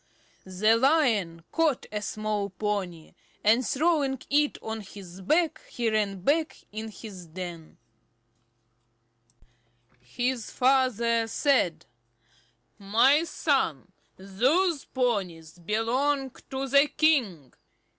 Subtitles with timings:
[0.47, 3.13] The Lion caught a small pony,
[3.43, 7.77] and throwing it on his back, he ran back to his den.
[9.99, 11.85] His father said:
[12.79, 17.53] "My son, those ponies belong to the king.